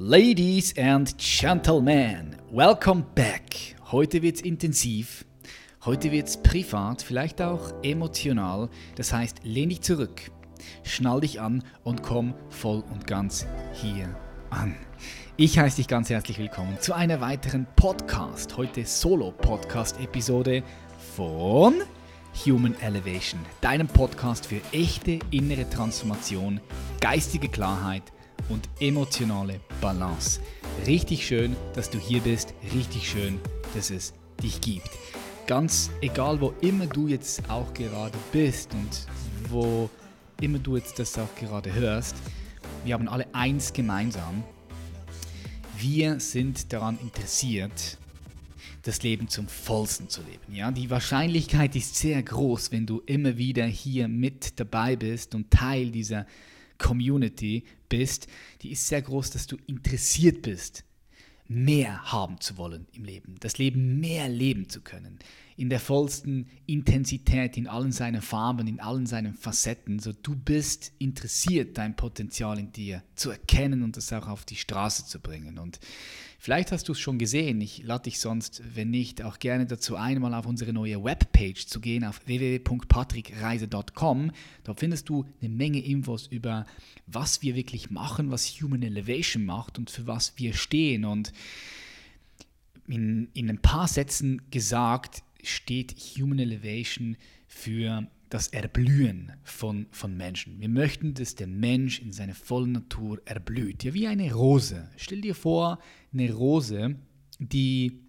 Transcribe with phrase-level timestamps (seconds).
[0.00, 3.74] Ladies and Gentlemen, welcome back.
[3.90, 5.24] Heute wird's intensiv,
[5.84, 8.68] heute wird's privat, vielleicht auch emotional.
[8.94, 10.30] Das heißt, lehn dich zurück,
[10.84, 14.14] schnall dich an und komm voll und ganz hier
[14.50, 14.76] an.
[15.36, 20.62] Ich heiße dich ganz herzlich willkommen zu einer weiteren Podcast, heute Solo-Podcast-Episode
[21.16, 21.74] von
[22.46, 26.60] Human Elevation, deinem Podcast für echte innere Transformation,
[27.00, 28.04] geistige Klarheit
[28.48, 30.40] und emotionale Balance.
[30.86, 33.40] Richtig schön, dass du hier bist, richtig schön,
[33.74, 34.90] dass es dich gibt.
[35.46, 39.06] Ganz egal, wo immer du jetzt auch gerade bist und
[39.50, 39.88] wo
[40.40, 42.16] immer du jetzt das auch gerade hörst,
[42.84, 44.44] wir haben alle eins gemeinsam.
[45.76, 47.98] Wir sind daran interessiert,
[48.82, 50.54] das Leben zum vollsten zu leben.
[50.54, 55.50] Ja, die Wahrscheinlichkeit ist sehr groß, wenn du immer wieder hier mit dabei bist und
[55.50, 56.26] Teil dieser
[56.78, 58.26] Community bist,
[58.62, 60.84] die ist sehr groß, dass du interessiert bist,
[61.46, 65.18] mehr haben zu wollen im Leben, das Leben mehr leben zu können,
[65.58, 69.98] in der vollsten Intensität, in allen seinen Farben, in allen seinen Facetten.
[69.98, 74.56] So du bist interessiert, dein Potenzial in dir zu erkennen und es auch auf die
[74.56, 75.58] Straße zu bringen.
[75.58, 75.80] Und
[76.40, 77.60] Vielleicht hast du es schon gesehen.
[77.60, 81.66] Ich lade dich sonst, wenn nicht, auch gerne dazu ein, mal auf unsere neue Webpage
[81.66, 84.30] zu gehen, auf www.patrickreise.com.
[84.62, 86.64] Dort findest du eine Menge Infos über,
[87.08, 91.04] was wir wirklich machen, was Human Elevation macht und für was wir stehen.
[91.04, 91.32] Und
[92.86, 100.60] in, in ein paar Sätzen gesagt, steht Human Elevation für das Erblühen von, von Menschen.
[100.60, 103.84] Wir möchten, dass der Mensch in seiner vollen Natur erblüht.
[103.84, 104.90] Ja, wie eine Rose.
[104.96, 105.78] Stell dir vor,
[106.12, 106.96] eine Rose,
[107.38, 108.00] die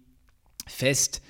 [0.66, 1.22] fest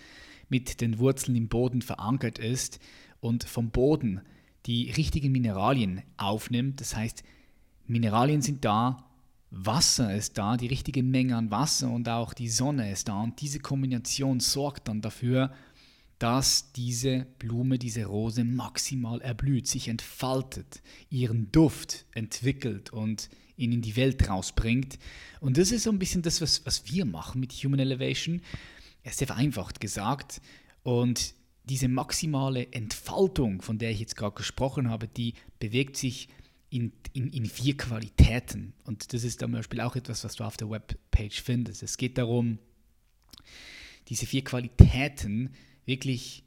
[0.49, 2.81] mit den Wurzeln im Boden verankert ist
[3.21, 4.21] und vom Boden
[4.67, 6.81] die richtigen Mineralien aufnimmt.
[6.81, 7.23] Das heißt,
[7.87, 9.07] Mineralien sind da,
[9.51, 13.21] Wasser ist da, die richtige Menge an Wasser und auch die Sonne ist da.
[13.21, 15.53] Und diese Kombination sorgt dann dafür,
[16.21, 23.81] dass diese Blume, diese Rose maximal erblüht, sich entfaltet, ihren Duft entwickelt und ihn in
[23.81, 24.99] die Welt rausbringt.
[25.41, 28.43] Und das ist so ein bisschen das, was, was wir machen mit Human Elevation.
[29.03, 30.43] Er ist sehr vereinfacht gesagt.
[30.83, 36.29] Und diese maximale Entfaltung, von der ich jetzt gerade gesprochen habe, die bewegt sich
[36.69, 38.75] in, in, in vier Qualitäten.
[38.85, 41.83] Und das ist zum Beispiel auch etwas, was du auf der Webpage findest.
[41.83, 42.59] Es geht darum,
[44.09, 45.55] diese vier Qualitäten,
[45.91, 46.45] wirklich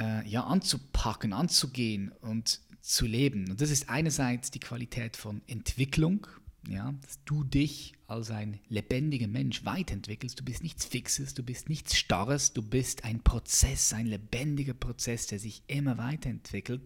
[0.00, 3.50] äh, ja, anzupacken, anzugehen und zu leben.
[3.50, 6.26] Und das ist einerseits die Qualität von Entwicklung,
[6.68, 10.40] ja, dass du dich als ein lebendiger Mensch weiterentwickelst.
[10.40, 15.26] Du bist nichts Fixes, du bist nichts Starres, du bist ein Prozess, ein lebendiger Prozess,
[15.26, 16.82] der sich immer weiterentwickelt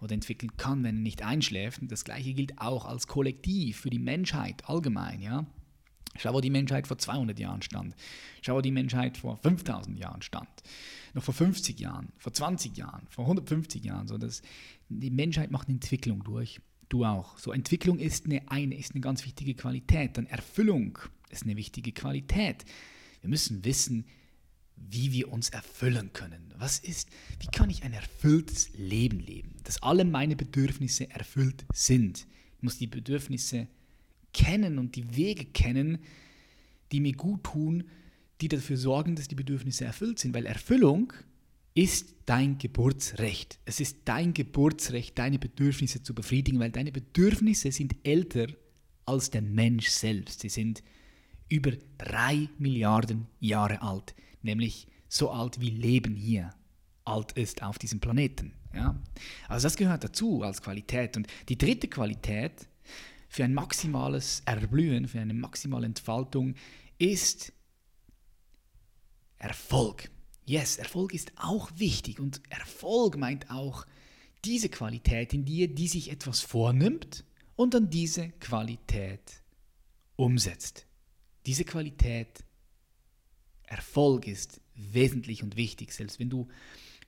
[0.00, 1.80] oder entwickeln kann, wenn er nicht einschläft.
[1.80, 5.22] Und das gleiche gilt auch als Kollektiv für die Menschheit allgemein.
[5.22, 5.46] Ja.
[6.18, 7.94] Schau, wo die Menschheit vor 200 Jahren stand.
[8.42, 10.48] Schau, wo die Menschheit vor 5000 Jahren stand.
[11.14, 14.08] Noch vor 50 Jahren, vor 20 Jahren, vor 150 Jahren.
[14.08, 14.42] So, das,
[14.88, 16.60] die Menschheit macht eine Entwicklung durch.
[16.88, 17.38] Du auch.
[17.38, 20.16] So, Entwicklung ist eine, eine, ist eine ganz wichtige Qualität.
[20.16, 20.98] Dann Erfüllung
[21.30, 22.64] ist eine wichtige Qualität.
[23.20, 24.04] Wir müssen wissen,
[24.76, 26.52] wie wir uns erfüllen können.
[26.58, 27.08] Was ist,
[27.40, 29.54] wie kann ich ein erfülltes Leben leben?
[29.64, 32.26] Dass alle meine Bedürfnisse erfüllt sind.
[32.56, 33.81] Ich muss die Bedürfnisse erfüllen
[34.32, 35.98] kennen und die Wege kennen,
[36.90, 37.84] die mir gut tun,
[38.40, 40.34] die dafür sorgen, dass die Bedürfnisse erfüllt sind.
[40.34, 41.12] Weil Erfüllung
[41.74, 43.58] ist dein Geburtsrecht.
[43.64, 48.46] Es ist dein Geburtsrecht, deine Bedürfnisse zu befriedigen, weil deine Bedürfnisse sind älter
[49.06, 50.40] als der Mensch selbst.
[50.40, 50.82] Sie sind
[51.48, 56.50] über drei Milliarden Jahre alt, nämlich so alt wie Leben hier
[57.04, 58.52] alt ist auf diesem Planeten.
[58.74, 59.00] Ja?
[59.48, 61.16] Also das gehört dazu als Qualität.
[61.16, 62.68] Und die dritte Qualität
[63.32, 66.54] für ein maximales Erblühen, für eine maximale Entfaltung
[66.98, 67.54] ist
[69.38, 70.10] Erfolg.
[70.44, 73.86] Yes, Erfolg ist auch wichtig und Erfolg meint auch
[74.44, 77.24] diese Qualität in dir, die sich etwas vornimmt
[77.56, 79.42] und dann diese Qualität
[80.16, 80.86] umsetzt.
[81.46, 82.44] Diese Qualität
[83.64, 86.48] Erfolg ist wesentlich und wichtig, selbst wenn du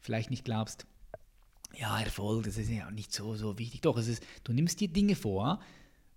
[0.00, 0.86] vielleicht nicht glaubst,
[1.76, 3.82] ja, Erfolg, das ist ja nicht so, so wichtig.
[3.82, 5.60] Doch, es ist, du nimmst dir Dinge vor,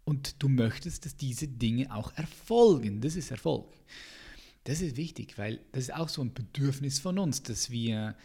[0.08, 3.02] und du möchtest, dass diese Dinge auch erfolgen.
[3.02, 3.76] Das ist Erfolg.
[4.64, 8.16] Das ist wichtig, weil das ist auch so ein Bedürfnis von uns, dass wir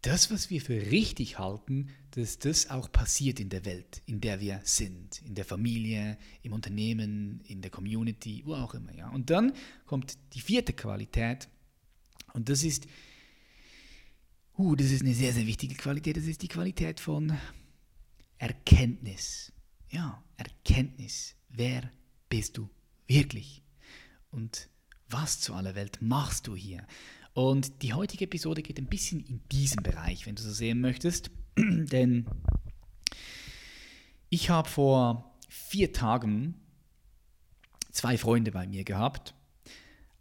[0.00, 4.40] das, was wir für richtig halten, dass das auch passiert in der Welt, in der
[4.40, 8.92] wir sind, in der Familie, im Unternehmen, in der Community, wo auch immer.
[8.92, 9.08] Ja.
[9.10, 9.52] Und dann
[9.86, 11.48] kommt die vierte Qualität
[12.32, 12.88] und das ist,
[14.58, 17.32] uh, das ist eine sehr, sehr wichtige Qualität, das ist die Qualität von
[18.38, 19.51] Erkenntnis
[19.92, 21.36] ja, Erkenntnis.
[21.48, 21.90] Wer
[22.28, 22.68] bist du
[23.06, 23.62] wirklich?
[24.32, 24.68] und
[25.08, 26.84] was zu aller Welt machst du hier?
[27.34, 31.30] Und die heutige Episode geht ein bisschen in diesen Bereich, wenn du so sehen möchtest.
[31.56, 32.26] Denn
[34.28, 36.54] ich habe vor vier Tagen
[37.90, 39.34] zwei Freunde bei mir gehabt.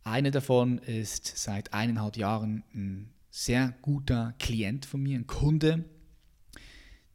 [0.03, 5.85] Einer davon ist seit eineinhalb Jahren ein sehr guter Klient von mir, ein Kunde,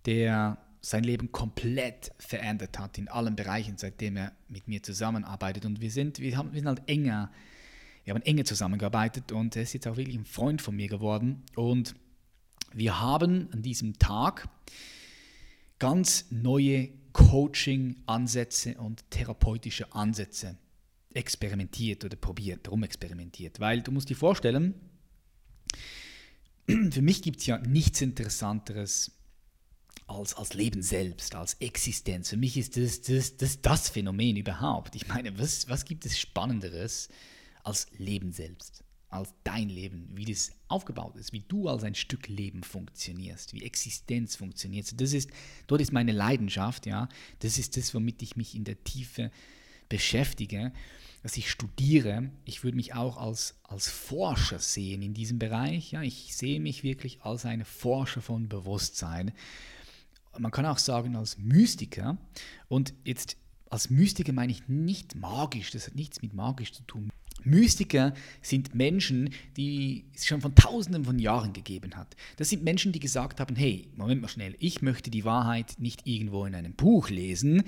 [0.06, 5.64] der sein Leben komplett verändert hat in allen Bereichen, seitdem er mit mir zusammenarbeitet.
[5.64, 7.32] Und wir sind, wir haben, wir sind halt enger,
[8.04, 11.42] wir haben enger zusammengearbeitet und er ist jetzt auch wirklich ein Freund von mir geworden.
[11.56, 11.96] Und
[12.72, 14.48] wir haben an diesem Tag
[15.80, 20.56] ganz neue Coaching-Ansätze und therapeutische Ansätze
[21.14, 23.58] experimentiert oder probiert, rumexperimentiert.
[23.58, 24.74] Weil du musst dir vorstellen,
[26.68, 29.15] für mich gibt es ja nichts Interessanteres
[30.06, 32.30] als, als Leben selbst, als Existenz.
[32.30, 34.94] Für mich ist das das, das, das Phänomen überhaupt.
[34.94, 37.08] Ich meine, was, was gibt es Spannenderes
[37.64, 38.84] als Leben selbst?
[39.08, 43.64] Als dein Leben, wie das aufgebaut ist, wie du als ein Stück Leben funktionierst, wie
[43.64, 45.00] Existenz funktioniert.
[45.00, 45.30] Das ist,
[45.66, 47.08] dort ist meine Leidenschaft, ja.
[47.40, 49.30] Das ist das, womit ich mich in der Tiefe
[49.88, 50.72] beschäftige,
[51.22, 52.30] dass ich studiere.
[52.44, 55.92] Ich würde mich auch als, als Forscher sehen in diesem Bereich.
[55.92, 59.32] Ja, ich sehe mich wirklich als ein Forscher von Bewusstsein.
[60.38, 62.16] Man kann auch sagen als Mystiker.
[62.68, 63.36] Und jetzt
[63.70, 67.10] als Mystiker meine ich nicht magisch, das hat nichts mit magisch zu tun.
[67.42, 72.16] Mystiker sind Menschen, die es schon von Tausenden von Jahren gegeben hat.
[72.36, 76.06] Das sind Menschen, die gesagt haben, hey, Moment mal schnell, ich möchte die Wahrheit nicht
[76.06, 77.64] irgendwo in einem Buch lesen,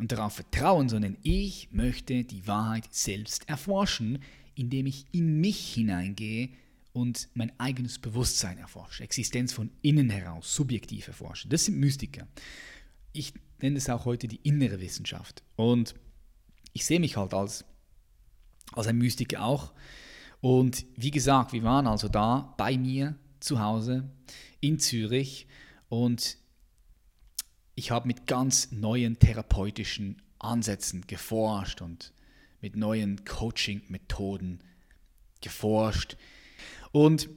[0.00, 4.18] und darauf vertrauen, sondern ich möchte die Wahrheit selbst erforschen,
[4.54, 6.48] indem ich in mich hineingehe
[6.92, 11.48] und mein eigenes Bewusstsein erforsche, Existenz von innen heraus, subjektiv erforsche.
[11.48, 12.26] Das sind Mystiker.
[13.12, 15.42] Ich nenne es auch heute die innere Wissenschaft.
[15.56, 15.94] Und
[16.72, 17.64] ich sehe mich halt als,
[18.72, 19.72] als ein Mystiker auch.
[20.40, 24.10] Und wie gesagt, wir waren also da bei mir zu Hause
[24.60, 25.46] in Zürich
[25.88, 26.38] und
[27.74, 32.12] ich habe mit ganz neuen therapeutischen Ansätzen geforscht und
[32.60, 34.62] mit neuen Coaching-Methoden
[35.40, 36.16] geforscht.
[36.92, 37.28] Und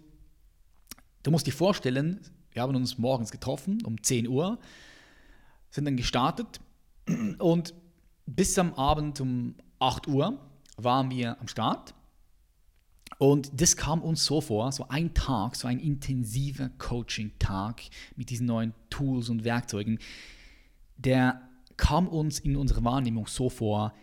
[1.23, 2.19] du musst dir vorstellen,
[2.51, 4.59] wir haben uns morgens getroffen um 10 Uhr,
[5.69, 6.59] sind dann gestartet
[7.39, 7.73] und
[8.25, 10.39] bis am Abend um 8 Uhr
[10.77, 11.93] waren wir am Start.
[13.19, 17.83] Und das kam uns so vor, so ein Tag, so ein intensiver Coaching-Tag
[18.15, 19.99] mit diesen neuen Tools und Werkzeugen,
[20.97, 21.41] der
[21.77, 23.93] kam uns in unserer Wahrnehmung so vor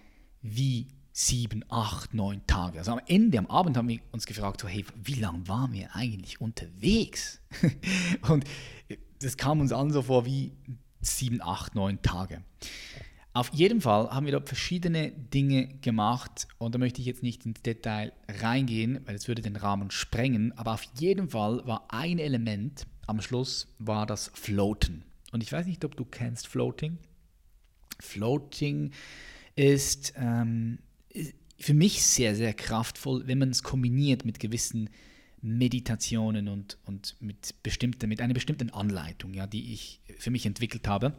[0.43, 0.87] wie
[1.27, 2.79] sieben, acht, neun Tage.
[2.79, 5.95] Also am Ende, am Abend haben wir uns gefragt, so, hey, wie lange waren wir
[5.95, 7.41] eigentlich unterwegs?
[8.29, 8.45] und
[9.21, 10.53] das kam uns an so vor wie
[11.03, 12.43] sieben, acht, neun Tage.
[13.35, 17.45] Auf jeden Fall haben wir dort verschiedene Dinge gemacht und da möchte ich jetzt nicht
[17.45, 22.19] ins Detail reingehen, weil es würde den Rahmen sprengen, aber auf jeden Fall war ein
[22.19, 25.05] Element am Schluss war das Floaten.
[25.33, 26.99] Und ich weiß nicht, ob du kennst Floating.
[28.01, 28.93] Floating
[29.55, 30.79] ist ähm,
[31.61, 34.89] für mich sehr, sehr kraftvoll, wenn man es kombiniert mit gewissen
[35.43, 40.89] Meditationen und, und mit, bestimmte, mit einer bestimmten Anleitung, ja, die ich für mich entwickelt
[40.89, 41.13] habe.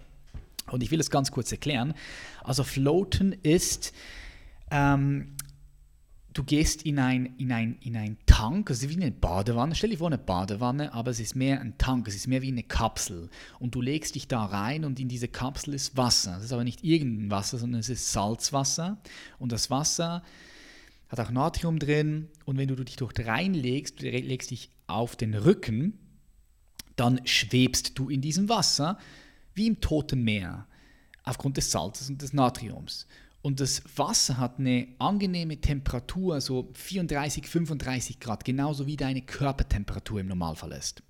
[0.69, 1.93] Und ich will es ganz kurz erklären.
[2.43, 3.93] Also Floaten ist
[4.69, 5.35] ähm,
[6.33, 9.97] du gehst in ein, in ein, in ein Tank, also wie eine Badewanne, stell dir
[9.97, 13.29] vor eine Badewanne, aber es ist mehr ein Tank, es ist mehr wie eine Kapsel.
[13.59, 16.33] Und du legst dich da rein und in diese Kapsel ist Wasser.
[16.35, 18.97] Das ist aber nicht irgendein Wasser, sondern es ist Salzwasser.
[19.39, 20.23] Und das Wasser
[21.09, 22.29] hat auch Natrium drin.
[22.45, 25.97] Und wenn du dich dort reinlegst, du legst dich auf den Rücken,
[26.95, 28.97] dann schwebst du in diesem Wasser
[29.53, 30.67] wie im Toten Meer
[31.23, 33.07] aufgrund des Salzes und des Natriums.
[33.41, 40.19] Und das Wasser hat eine angenehme Temperatur, so 34, 35 Grad, genauso wie deine Körpertemperatur
[40.19, 41.01] im Normalfall ist.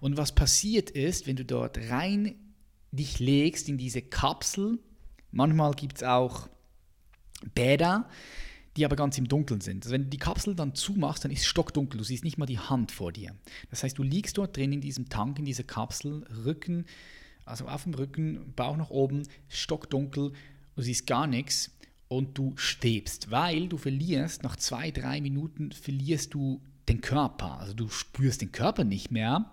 [0.00, 2.34] Und was passiert ist, wenn du dort rein
[2.90, 4.80] dich legst in diese Kapsel,
[5.30, 6.48] manchmal gibt es auch
[7.54, 8.08] Bäder,
[8.76, 9.84] die aber ganz im Dunkeln sind.
[9.84, 12.46] Also wenn du die Kapsel dann zumachst, dann ist es stockdunkel, du siehst nicht mal
[12.46, 13.34] die Hand vor dir.
[13.70, 16.86] Das heißt, du liegst dort drin in diesem Tank, in dieser Kapsel, Rücken,
[17.44, 20.32] also auf dem Rücken, Bauch nach oben, stockdunkel
[20.74, 21.70] du siehst gar nichts
[22.08, 27.58] und du schwebst, weil du verlierst, nach zwei, drei Minuten verlierst du den Körper.
[27.58, 29.50] Also du spürst den Körper nicht mehr,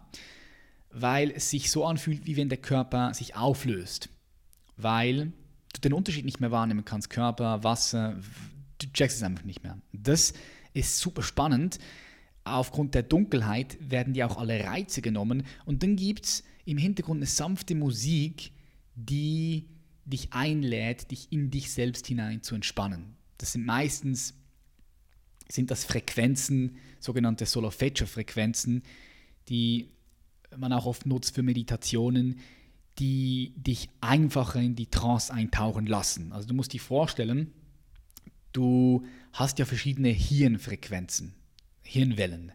[0.92, 4.10] weil es sich so anfühlt, wie wenn der Körper sich auflöst.
[4.76, 5.32] Weil
[5.74, 8.20] du den Unterschied nicht mehr wahrnehmen kannst, Körper, Wasser,
[8.80, 9.78] du checkst es einfach nicht mehr.
[9.94, 10.34] Das
[10.74, 11.80] ist super spannend.
[12.44, 17.20] Aufgrund der Dunkelheit werden dir auch alle Reize genommen und dann gibt es im Hintergrund
[17.20, 18.52] eine sanfte Musik,
[18.96, 19.68] die
[20.10, 23.16] dich einlädt, dich in dich selbst hinein zu entspannen.
[23.38, 24.34] Das sind meistens
[25.51, 28.84] sind das Frequenzen, sogenannte Solfeggio-Frequenzen,
[29.50, 29.89] die
[30.56, 32.39] man auch oft nutzt für Meditationen,
[33.00, 36.32] die dich einfacher in die Trance eintauchen lassen.
[36.34, 37.54] Also du musst dir vorstellen,
[38.51, 41.34] du hast ja verschiedene Hirnfrequenzen,
[41.82, 42.51] Hirnwellen.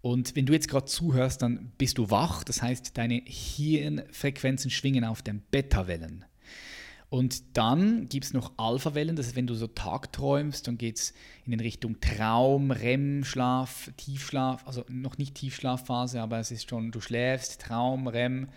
[0.00, 5.04] Und wenn du jetzt gerade zuhörst, dann bist du wach, das heißt, deine Hirnfrequenzen schwingen
[5.04, 6.24] auf den Beta-Wellen.
[7.10, 11.14] Und dann gibt es noch Alpha-Wellen, das ist, wenn du so tagträumst, dann geht es
[11.44, 17.62] in Richtung Traum, REM-Schlaf, Tiefschlaf, also noch nicht Tiefschlafphase, aber es ist schon, du schläfst,
[17.62, 18.48] Traum, REM.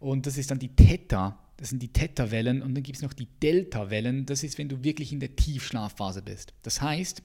[0.00, 2.62] Und das ist dann die Theta, das sind die Theta-Wellen.
[2.62, 6.22] Und dann gibt es noch die Delta-Wellen, das ist, wenn du wirklich in der Tiefschlafphase
[6.22, 6.54] bist.
[6.62, 7.22] Das heißt,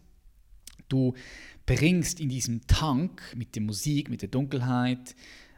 [0.90, 1.14] du
[1.66, 5.16] bringst in diesem Tank mit der Musik, mit der Dunkelheit,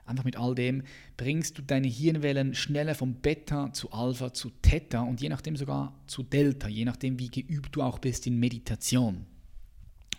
[0.09, 0.83] einfach mit all dem,
[1.17, 5.93] bringst du deine Hirnwellen schneller vom Beta zu Alpha zu Theta und je nachdem sogar
[6.07, 9.25] zu Delta, je nachdem wie geübt du auch bist in Meditation.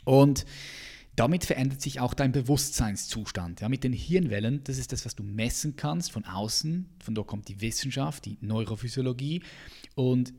[0.04, 0.47] Und
[1.16, 3.61] damit verändert sich auch dein Bewusstseinszustand.
[3.61, 6.88] Ja, mit den Hirnwellen, das ist das, was du messen kannst von außen.
[7.02, 9.42] Von dort kommt die Wissenschaft, die Neurophysiologie.
[9.94, 10.32] Und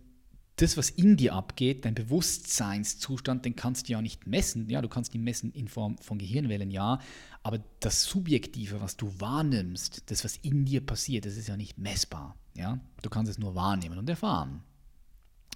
[0.57, 4.69] das, was in dir abgeht, dein Bewusstseinszustand, den kannst du ja nicht messen.
[4.69, 6.99] Ja, du kannst ihn messen in Form von Gehirnwellen, ja,
[7.43, 11.77] aber das Subjektive, was du wahrnimmst, das, was in dir passiert, das ist ja nicht
[11.77, 12.35] messbar.
[12.55, 14.61] Ja, du kannst es nur wahrnehmen und erfahren.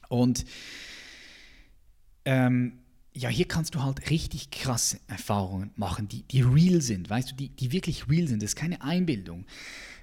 [0.10, 0.46] Und
[2.24, 2.80] ähm,
[3.14, 7.36] ja, hier kannst du halt richtig krasse Erfahrungen machen, die, die real sind, weißt du,
[7.36, 8.42] die, die wirklich real sind.
[8.42, 9.46] Das ist keine Einbildung.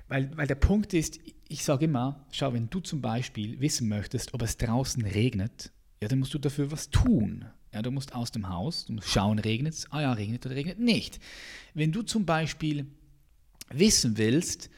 [0.09, 1.19] Weil, weil der Punkt ist,
[1.53, 6.09] ich sage immer, schau, wenn du zum Beispiel wissen möchtest, ob es draußen regnet, ja,
[6.09, 7.45] dann musst du dafür was tun.
[7.73, 10.55] Ja, du musst aus dem Haus, du musst schauen, regnet es, ah ja, regnet oder
[10.55, 11.21] regnet nicht.
[11.75, 12.87] Wenn du zum Beispiel
[13.71, 14.71] wissen willst,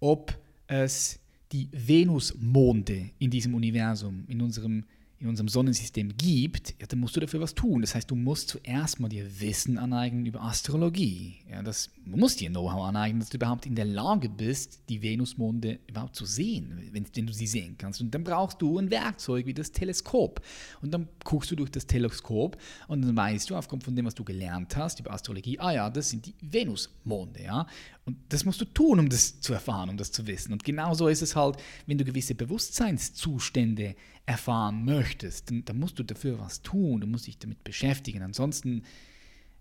[0.00, 1.20] ob es
[1.52, 4.84] die Venusmonde in diesem Universum, in unserem
[5.18, 7.80] in unserem Sonnensystem gibt, ja, dann musst du dafür was tun.
[7.80, 11.36] Das heißt, du musst zuerst mal dir Wissen aneignen über Astrologie.
[11.50, 15.00] Ja, das, du musst dir Know-how aneignen, dass du überhaupt in der Lage bist, die
[15.00, 18.02] Venusmonde überhaupt zu sehen, wenn, wenn, du sie sehen kannst.
[18.02, 20.42] Und dann brauchst du ein Werkzeug wie das Teleskop.
[20.82, 24.14] Und dann guckst du durch das Teleskop und dann weißt du, aufgrund von dem, was
[24.14, 27.42] du gelernt hast über Astrologie, ah ja, das sind die Venusmonde.
[27.42, 27.66] Ja?
[28.04, 30.52] Und das musst du tun, um das zu erfahren, um das zu wissen.
[30.52, 31.56] Und genauso ist es halt,
[31.86, 33.96] wenn du gewisse Bewusstseinszustände
[34.26, 38.22] erfahren möchtest, dann, dann, musst du dafür was tun, du musst dich damit beschäftigen.
[38.22, 38.82] Ansonsten,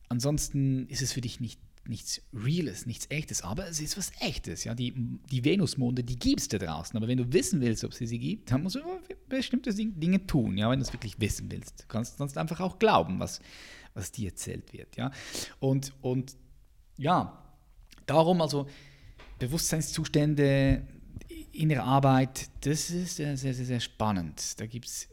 [0.10, 4.64] ansonsten ist es für dich nicht, nichts Reales, nichts Echtes, aber es ist was Echtes.
[4.64, 4.74] Ja?
[4.74, 4.92] Die,
[5.30, 8.18] die Venusmonde, die gibt es da draußen, aber wenn du wissen willst, ob sie sie
[8.18, 8.82] gibt, dann musst du
[9.30, 10.70] bestimmte Dinge tun, ja?
[10.70, 11.84] wenn du es wirklich wissen willst.
[11.84, 13.40] Du kannst sonst einfach auch glauben, was,
[13.94, 14.98] was dir erzählt wird.
[14.98, 15.12] Ja?
[15.60, 16.36] Und, und
[16.98, 17.44] ja,
[18.08, 18.68] darum also
[19.38, 20.88] Bewusstseinszustände,
[21.56, 24.60] innere Arbeit, das ist sehr, sehr, sehr spannend.
[24.60, 25.08] Da gibt es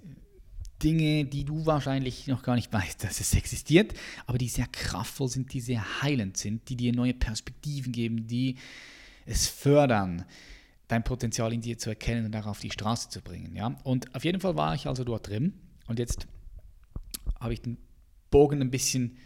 [0.83, 3.95] Dinge, die du wahrscheinlich noch gar nicht weißt, dass es existiert,
[4.27, 8.57] aber die sehr kraftvoll sind, die sehr heilend sind, die dir neue Perspektiven geben, die
[9.25, 10.25] es fördern,
[10.89, 13.55] dein Potenzial in dir zu erkennen und auch auf die Straße zu bringen.
[13.55, 13.79] Ja?
[13.85, 15.55] Und auf jeden Fall war ich also dort drin
[15.87, 16.27] und jetzt
[17.41, 17.79] habe ich den
[18.31, 19.17] Bogen ein bisschen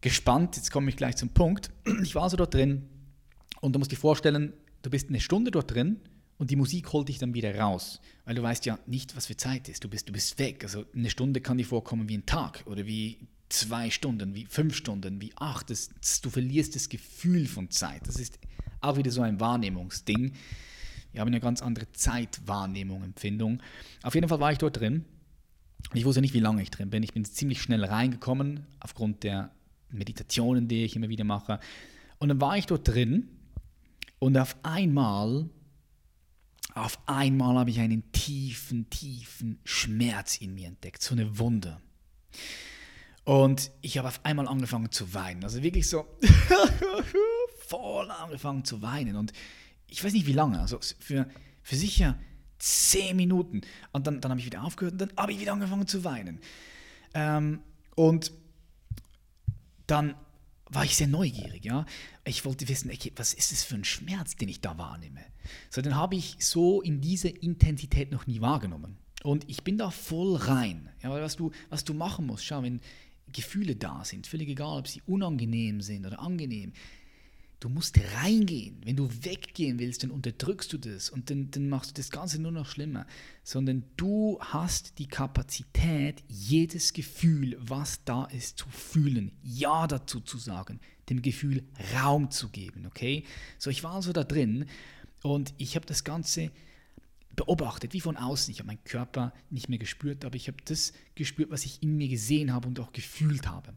[0.00, 0.56] gespannt.
[0.56, 1.70] Jetzt komme ich gleich zum Punkt.
[2.02, 2.88] Ich war also dort drin
[3.60, 6.00] und du musst dir vorstellen, du bist eine Stunde dort drin
[6.42, 9.36] und die Musik holt dich dann wieder raus, weil du weißt ja nicht, was für
[9.36, 9.84] Zeit ist.
[9.84, 10.64] Du bist, du bist weg.
[10.64, 14.74] Also eine Stunde kann dir vorkommen wie ein Tag oder wie zwei Stunden, wie fünf
[14.74, 15.70] Stunden, wie acht.
[15.70, 18.08] Das, das, du verlierst das Gefühl von Zeit.
[18.08, 18.40] Das ist
[18.80, 20.32] auch wieder so ein Wahrnehmungsding.
[21.12, 23.62] Wir haben eine ganz andere Zeitwahrnehmung, Empfindung.
[24.02, 25.04] Auf jeden Fall war ich dort drin.
[25.94, 27.04] Ich wusste nicht, wie lange ich drin bin.
[27.04, 29.52] Ich bin ziemlich schnell reingekommen, aufgrund der
[29.90, 31.60] Meditationen, die ich immer wieder mache.
[32.18, 33.28] Und dann war ich dort drin
[34.18, 35.48] und auf einmal
[36.74, 41.80] auf einmal habe ich einen tiefen, tiefen Schmerz in mir entdeckt, so eine Wunde.
[43.24, 45.44] Und ich habe auf einmal angefangen zu weinen.
[45.44, 46.06] Also wirklich so
[47.68, 49.16] voll angefangen zu weinen.
[49.16, 49.32] Und
[49.86, 51.28] ich weiß nicht wie lange, also für,
[51.62, 52.18] für sicher
[52.58, 53.60] zehn Minuten.
[53.92, 56.40] Und dann, dann habe ich wieder aufgehört und dann habe ich wieder angefangen zu weinen.
[57.14, 57.60] Ähm,
[57.94, 58.32] und
[59.86, 60.14] dann
[60.72, 61.84] war ich sehr neugierig, ja.
[62.24, 65.20] Ich wollte wissen, okay, was ist das für ein Schmerz, den ich da wahrnehme?
[65.70, 68.96] So, den habe ich so in dieser Intensität noch nie wahrgenommen.
[69.22, 70.88] Und ich bin da voll rein.
[71.02, 72.80] Ja, was du, was du machen musst, schau, wenn
[73.32, 76.72] Gefühle da sind, völlig egal, ob sie unangenehm sind oder angenehm,
[77.62, 78.80] Du musst reingehen.
[78.84, 82.42] Wenn du weggehen willst, dann unterdrückst du das und dann, dann machst du das Ganze
[82.42, 83.06] nur noch schlimmer.
[83.44, 90.38] Sondern du hast die Kapazität, jedes Gefühl, was da ist, zu fühlen, Ja dazu zu
[90.38, 91.62] sagen, dem Gefühl
[91.94, 92.84] Raum zu geben.
[92.86, 93.22] Okay?
[93.58, 94.66] So, ich war also da drin
[95.22, 96.50] und ich habe das Ganze
[97.36, 98.50] beobachtet, wie von außen.
[98.50, 101.96] Ich habe meinen Körper nicht mehr gespürt, aber ich habe das gespürt, was ich in
[101.96, 103.72] mir gesehen habe und auch gefühlt habe.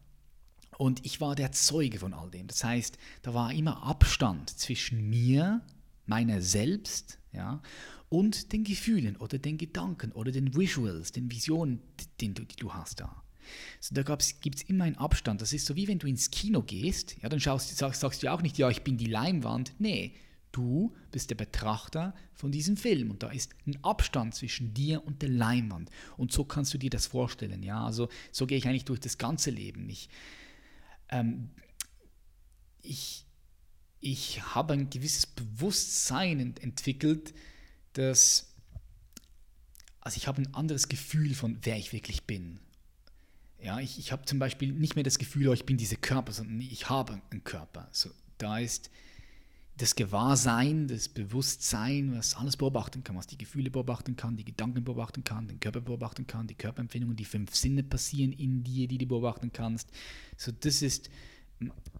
[0.77, 2.47] Und ich war der Zeuge von all dem.
[2.47, 5.61] Das heißt, da war immer Abstand zwischen mir,
[6.05, 7.61] meiner selbst, ja,
[8.09, 11.81] und den Gefühlen oder den Gedanken oder den Visuals, den Visionen,
[12.19, 13.23] die du, die du hast da.
[13.79, 14.03] So, da
[14.41, 15.41] gibt es immer einen Abstand.
[15.41, 18.31] Das ist so wie wenn du ins Kino gehst, ja, dann schaust, sagst, sagst du
[18.31, 19.73] auch nicht, ja, ich bin die Leinwand.
[19.79, 20.13] Nee,
[20.51, 25.21] du bist der Betrachter von diesem Film und da ist ein Abstand zwischen dir und
[25.21, 25.89] der Leinwand.
[26.17, 27.61] Und so kannst du dir das vorstellen.
[27.63, 29.89] Ja, also so gehe ich eigentlich durch das ganze Leben.
[29.89, 30.09] Ich,
[31.09, 31.49] ähm,
[32.81, 33.25] ich,
[33.99, 37.33] ich habe ein gewisses Bewusstsein ent entwickelt,
[37.93, 38.55] dass
[40.05, 42.59] also ich habe ein anderes Gefühl von, wer ich wirklich bin.
[43.59, 46.31] Ja, ich, ich habe zum Beispiel nicht mehr das Gefühl, oh, ich bin dieser Körper,
[46.31, 47.89] sondern ich habe einen Körper.
[47.91, 48.91] So, da ist
[49.77, 54.83] das Gewahrsein, das Bewusstsein, was alles beobachten kann, was die Gefühle beobachten kann, die Gedanken
[54.83, 58.97] beobachten kann, den Körper beobachten kann, die Körperempfindungen, die fünf Sinne passieren in dir, die
[58.97, 59.89] du beobachten kannst.
[60.37, 61.09] So, das ist,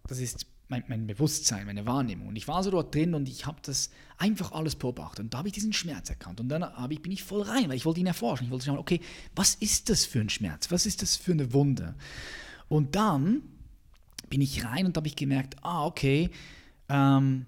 [0.08, 2.30] das ist mein, mein Bewusstsein, meine Wahrnehmung.
[2.30, 5.26] Und ich war so dort drin und ich habe das einfach alles beobachtet.
[5.26, 6.40] Und da habe ich diesen Schmerz erkannt.
[6.40, 8.46] Und dann ich, bin ich voll rein, weil ich wollte ihn erforschen.
[8.46, 9.02] Ich wollte schauen, okay,
[9.36, 10.72] was ist das für ein Schmerz?
[10.72, 11.96] Was ist das für eine Wunde?
[12.70, 13.42] Und dann
[14.30, 16.32] bin ich rein und habe ich gemerkt, ah, okay,
[16.88, 17.46] ähm,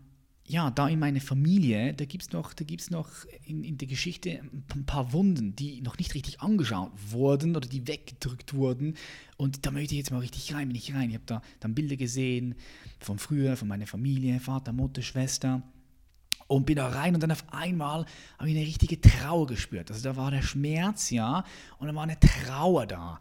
[0.50, 3.10] ja, da in meiner Familie, da gibt es noch, da gibt's noch
[3.46, 4.40] in, in der Geschichte
[4.74, 8.96] ein paar Wunden, die noch nicht richtig angeschaut wurden oder die weggedrückt wurden.
[9.36, 11.10] Und da möchte ich jetzt mal richtig rein, bin ich rein.
[11.10, 12.56] Ich habe da dann Bilder gesehen
[13.00, 15.64] von früher, von meiner Familie, Vater, Mutter, Schwester.
[16.48, 18.06] Und bin da rein und dann auf einmal
[18.38, 19.92] habe ich eine richtige Trauer gespürt.
[19.92, 21.44] Also da war der Schmerz, ja,
[21.78, 23.20] und dann war eine Trauer da.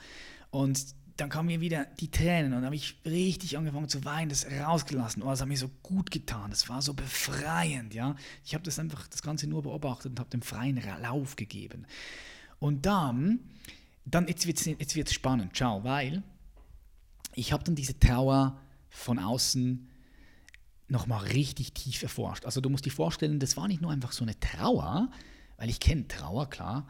[0.51, 4.47] Und dann kamen mir wieder die Tränen und habe ich richtig angefangen zu weinen, das
[4.47, 5.23] rausgelassen.
[5.23, 8.17] Oh, das hat mir so gut getan, das war so befreiend, ja.
[8.45, 11.87] Ich habe das einfach, das Ganze nur beobachtet und habe dem freien Lauf gegeben.
[12.59, 13.41] Und dann,
[14.05, 16.23] dann jetzt wird es jetzt wird's spannend, ciao, weil
[17.35, 19.89] ich habe dann diese Trauer von außen
[20.89, 22.45] nochmal richtig tief erforscht.
[22.45, 25.11] Also du musst dir vorstellen, das war nicht nur einfach so eine Trauer,
[25.57, 26.87] weil ich kenne Trauer, klar,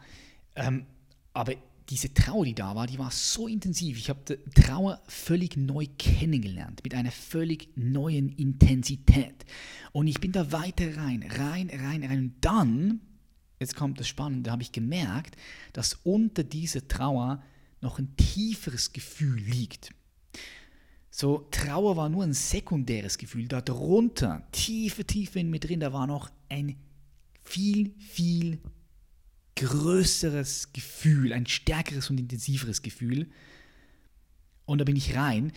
[0.55, 0.85] ähm,
[1.33, 1.53] aber
[1.89, 3.97] diese Trauer, die da war, die war so intensiv.
[3.97, 9.45] Ich habe Trauer völlig neu kennengelernt, mit einer völlig neuen Intensität.
[9.93, 12.19] Und ich bin da weiter rein, rein, rein, rein.
[12.19, 12.99] Und dann,
[13.59, 15.37] jetzt kommt das Spannende, habe ich gemerkt,
[15.71, 17.41] dass unter dieser Trauer
[17.79, 19.93] noch ein tieferes Gefühl liegt.
[21.09, 23.47] So, Trauer war nur ein sekundäres Gefühl.
[23.47, 26.75] Darunter, tiefe, tiefe in mir drin, da war noch ein
[27.43, 28.59] viel, viel
[29.57, 33.29] größeres Gefühl, ein stärkeres und intensiveres Gefühl.
[34.65, 35.51] Und da bin ich rein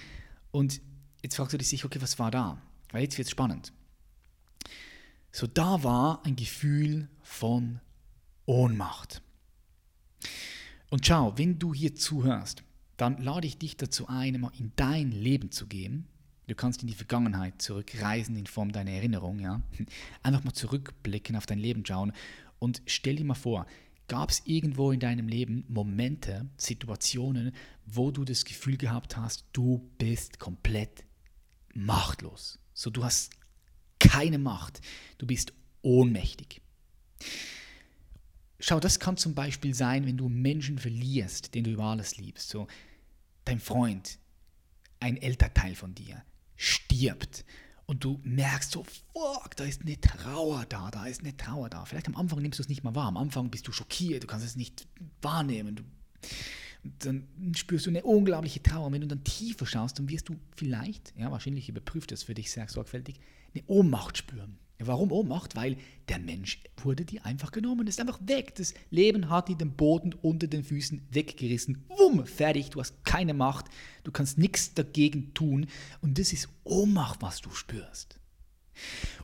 [0.50, 0.80] und
[1.22, 2.60] jetzt fragst du dich sicher, okay, was war da?
[2.90, 3.72] Weil jetzt wird es spannend.
[5.32, 7.80] So, da war ein Gefühl von
[8.46, 9.22] Ohnmacht.
[10.88, 12.64] Und schau, wenn du hier zuhörst,
[12.96, 16.06] dann lade ich dich dazu ein, mal in dein Leben zu gehen.
[16.48, 19.62] Du kannst in die Vergangenheit zurückreisen in Form deiner Erinnerung, ja.
[20.22, 22.12] Einfach mal zurückblicken, auf dein Leben schauen
[22.58, 23.66] und stell dir mal vor,
[24.10, 27.54] Gab es irgendwo in deinem Leben Momente, Situationen,
[27.86, 31.04] wo du das Gefühl gehabt hast, du bist komplett
[31.74, 32.58] machtlos?
[32.74, 33.30] So, du hast
[34.00, 34.80] keine Macht,
[35.18, 36.60] du bist ohnmächtig.
[38.58, 42.48] Schau, das kann zum Beispiel sein, wenn du Menschen verlierst, den du über alles liebst.
[42.48, 42.66] So,
[43.44, 44.18] dein Freund,
[44.98, 46.24] ein Elternteil von dir,
[46.56, 47.44] stirbt
[47.90, 51.84] und du merkst so, fuck, da ist eine Trauer da, da ist eine Trauer da.
[51.84, 54.28] Vielleicht am Anfang nimmst du es nicht mal wahr, am Anfang bist du schockiert, du
[54.28, 54.86] kannst es nicht
[55.22, 55.74] wahrnehmen.
[55.74, 55.82] Du,
[57.00, 57.26] dann
[57.56, 58.92] spürst du eine unglaubliche Trauer.
[58.92, 62.52] Wenn du dann tiefer schaust, dann wirst du vielleicht, ja, wahrscheinlich überprüft das für dich
[62.52, 63.18] sehr sorgfältig,
[63.54, 64.56] eine Ohnmacht spüren.
[64.86, 65.56] Warum Ohnmacht?
[65.56, 65.76] Weil
[66.08, 68.54] der Mensch wurde dir einfach genommen, ist einfach weg.
[68.54, 71.84] Das Leben hat dir den Boden unter den Füßen weggerissen.
[71.88, 73.66] Wumm, fertig, du hast keine Macht,
[74.04, 75.66] du kannst nichts dagegen tun.
[76.00, 78.18] Und das ist Ohnmacht, was du spürst.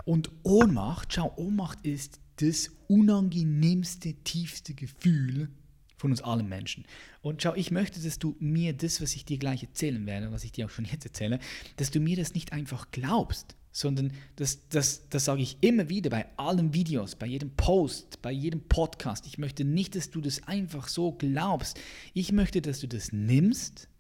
[0.05, 5.49] Und Ohnmacht, schau, Ohnmacht ist das unangenehmste, tiefste Gefühl
[5.97, 6.85] von uns allen Menschen.
[7.23, 10.45] Und schau, ich möchte, dass du mir das, was ich dir gleich erzählen werde, was
[10.45, 11.40] ich dir auch schon jetzt erzähle,
[11.77, 16.09] dass du mir das nicht einfach glaubst, sondern das, das, das sage ich immer wieder
[16.09, 19.27] bei allen Videos, bei jedem Post, bei jedem Podcast.
[19.27, 21.79] Ich möchte nicht, dass du das einfach so glaubst.
[22.15, 23.91] Ich möchte, dass du das nimmst,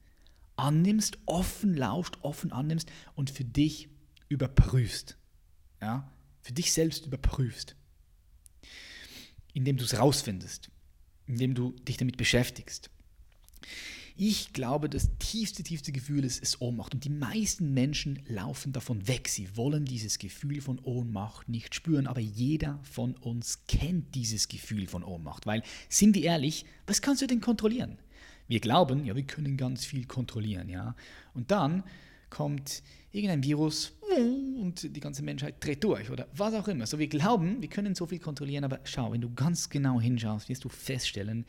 [0.56, 3.90] annimmst, offen lauscht, offen annimmst und für dich
[4.30, 5.18] überprüfst.
[5.82, 6.10] Ja?
[6.40, 7.76] Für dich selbst überprüfst.
[9.52, 10.70] Indem du es rausfindest,
[11.26, 12.88] indem du dich damit beschäftigst.
[14.18, 16.94] Ich glaube, das tiefste, tiefste Gefühl ist, ist Ohnmacht.
[16.94, 19.28] Und die meisten Menschen laufen davon weg.
[19.28, 22.06] Sie wollen dieses Gefühl von Ohnmacht nicht spüren.
[22.06, 25.44] Aber jeder von uns kennt dieses Gefühl von Ohnmacht.
[25.44, 27.98] Weil, sind wir ehrlich, was kannst du denn kontrollieren?
[28.48, 30.94] Wir glauben, ja, wir können ganz viel kontrollieren, ja.
[31.34, 31.82] Und dann
[32.30, 33.92] kommt irgendein Virus
[34.60, 36.86] und die ganze Menschheit dreht durch oder was auch immer.
[36.86, 40.48] So wir glauben, wir können so viel kontrollieren, aber schau, wenn du ganz genau hinschaust,
[40.48, 41.44] wirst du feststellen,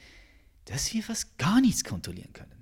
[0.65, 2.56] dass wir fast gar nichts kontrollieren können.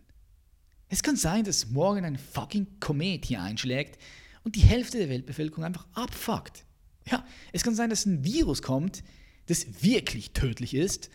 [0.89, 3.99] Es kann sein, dass morgen ein fucking Komet hier einschlägt
[4.43, 6.65] und die Hälfte der Weltbevölkerung einfach abfuckt.
[7.09, 9.03] Ja, es kann sein, dass ein Virus kommt,
[9.47, 11.09] das wirklich tödlich ist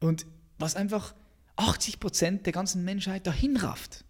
[0.00, 0.26] und
[0.58, 1.14] was einfach
[1.56, 4.04] 80% der ganzen Menschheit dahin rafft.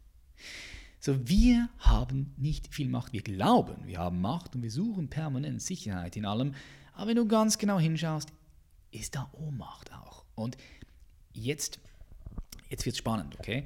[0.99, 3.13] So, wir haben nicht viel Macht.
[3.13, 6.55] Wir glauben, wir haben Macht und wir suchen permanent Sicherheit in allem.
[6.93, 8.31] Aber wenn du ganz genau hinschaust,
[8.91, 10.25] ist da Ohnmacht auch.
[10.35, 10.59] Und
[11.33, 11.81] jetzt,
[12.69, 13.65] jetzt wird es spannend, okay?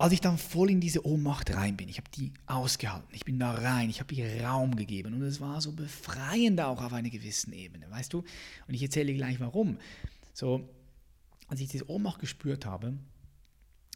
[0.00, 3.40] Als ich dann voll in diese Ohnmacht rein bin, ich habe die ausgehalten, ich bin
[3.40, 7.10] da rein, ich habe ihr Raum gegeben und es war so befreiend auch auf einer
[7.10, 8.18] gewissen Ebene, weißt du?
[8.68, 9.76] Und ich erzähle gleich warum.
[10.32, 10.68] So,
[11.48, 12.96] als ich diese Ohnmacht gespürt habe,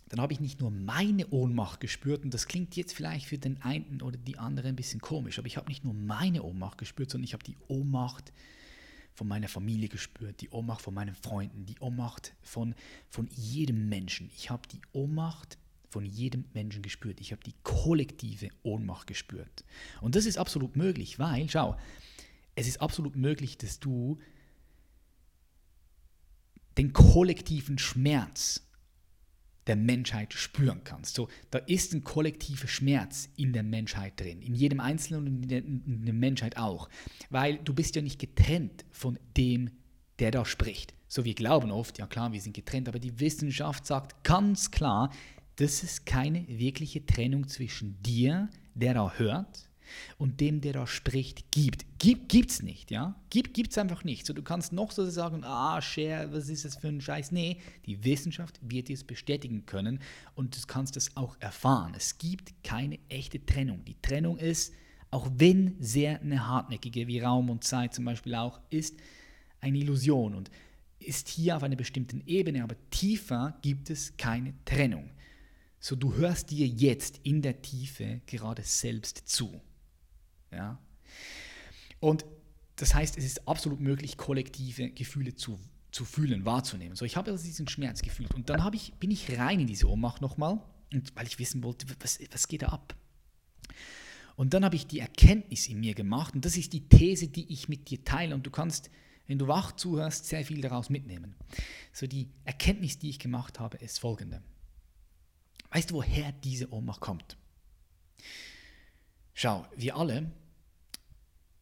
[0.09, 3.63] dann habe ich nicht nur meine Ohnmacht gespürt, und das klingt jetzt vielleicht für den
[3.63, 7.11] einen oder die andere ein bisschen komisch, aber ich habe nicht nur meine Ohnmacht gespürt,
[7.11, 8.33] sondern ich habe die Ohnmacht
[9.15, 12.75] von meiner Familie gespürt, die Ohnmacht von meinen Freunden, die Ohnmacht von,
[13.09, 14.31] von jedem Menschen.
[14.35, 15.59] Ich habe die Ohnmacht
[15.93, 17.21] von jedem Menschen gespürt.
[17.21, 19.65] Ich habe die kollektive Ohnmacht gespürt.
[20.01, 21.77] Und das ist absolut möglich, weil, schau,
[22.55, 24.19] es ist absolut möglich, dass du
[26.79, 28.67] den kollektiven Schmerz
[29.67, 31.15] der Menschheit spüren kannst.
[31.15, 35.49] So, da ist ein kollektiver Schmerz in der Menschheit drin, in jedem Einzelnen und in
[35.49, 36.89] der, in der Menschheit auch,
[37.29, 39.71] weil du bist ja nicht getrennt von dem,
[40.19, 40.95] der da spricht.
[41.07, 45.13] So wir glauben oft, ja klar, wir sind getrennt, aber die Wissenschaft sagt ganz klar,
[45.57, 49.69] dass es keine wirkliche Trennung zwischen dir, der da hört,
[50.19, 51.85] und dem, der da spricht, gibt.
[51.99, 53.15] Gibt es nicht, ja?
[53.31, 54.27] Gibt es einfach nicht.
[54.27, 57.33] So, du kannst noch so sagen, ah, Share, was ist das für ein Scheiß?
[57.33, 60.01] Nee, die Wissenschaft wird dir es bestätigen können
[60.35, 61.93] und du kannst es auch erfahren.
[61.97, 63.85] Es gibt keine echte Trennung.
[63.85, 64.73] Die Trennung ist,
[65.11, 68.99] auch wenn sehr eine hartnäckige, wie Raum und Zeit zum Beispiel auch, ist
[69.61, 70.51] eine Illusion und
[70.99, 75.11] ist hier auf einer bestimmten Ebene, aber tiefer gibt es keine Trennung.
[75.85, 79.61] So, du hörst dir jetzt in der Tiefe gerade selbst zu.
[80.53, 80.79] Ja?
[81.99, 82.25] Und
[82.77, 85.59] das heißt, es ist absolut möglich, kollektive Gefühle zu,
[85.91, 86.95] zu fühlen, wahrzunehmen.
[86.95, 89.89] So, ich habe also diesen Schmerz gefühlt und dann ich, bin ich rein in diese
[89.89, 92.95] Ohnmacht nochmal, und weil ich wissen wollte, was, was geht da ab.
[94.37, 97.53] Und dann habe ich die Erkenntnis in mir gemacht und das ist die These, die
[97.53, 98.89] ich mit dir teile und du kannst,
[99.27, 101.35] wenn du wach zuhörst, sehr viel daraus mitnehmen.
[101.93, 104.43] So die Erkenntnis, die ich gemacht habe, ist folgende.
[105.73, 107.37] Weißt du, woher diese Ohnmacht kommt?
[109.35, 110.31] Schau, wir alle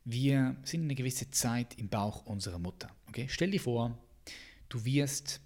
[0.05, 2.91] wir sind eine gewisse Zeit im Bauch unserer Mutter.
[3.09, 3.27] Okay?
[3.29, 3.99] Stell dir vor,
[4.69, 5.41] du wirst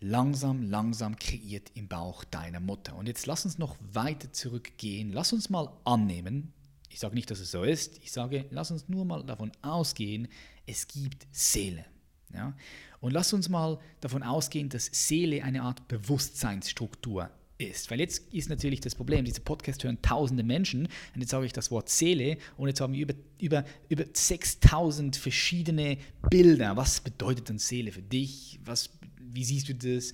[0.00, 2.96] langsam, langsam kreiert im Bauch deiner Mutter.
[2.96, 5.12] Und jetzt lass uns noch weiter zurückgehen.
[5.12, 6.52] Lass uns mal annehmen,
[6.88, 10.28] ich sage nicht, dass es so ist, ich sage, lass uns nur mal davon ausgehen,
[10.66, 11.84] es gibt Seele.
[12.32, 12.56] Ja?
[13.00, 17.90] Und lass uns mal davon ausgehen, dass Seele eine Art Bewusstseinsstruktur ist.
[17.90, 21.52] Weil jetzt ist natürlich das Problem, diese Podcast hören tausende Menschen und jetzt sage ich
[21.52, 25.98] das Wort Seele und jetzt haben wir über, über, über 6000 verschiedene
[26.30, 26.76] Bilder.
[26.76, 28.60] Was bedeutet denn Seele für dich?
[28.64, 30.12] Was, wie siehst du das?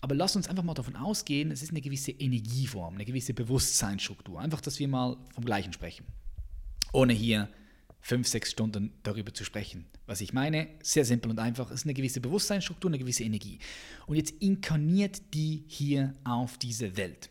[0.00, 4.40] Aber lass uns einfach mal davon ausgehen, es ist eine gewisse Energieform, eine gewisse Bewusstseinsstruktur.
[4.40, 6.04] Einfach, dass wir mal vom Gleichen sprechen.
[6.92, 7.48] Ohne hier
[8.06, 9.84] fünf, sechs Stunden darüber zu sprechen.
[10.06, 13.58] Was ich meine, sehr simpel und einfach, ist eine gewisse Bewusstseinsstruktur, eine gewisse Energie.
[14.06, 17.30] Und jetzt inkarniert die hier auf diese Welt.